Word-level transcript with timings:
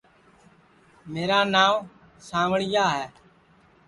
میرا 1.11 1.39
نانٚو 1.53 1.75
سانٚوݪِیا 2.27 2.85
ہے 2.95 3.05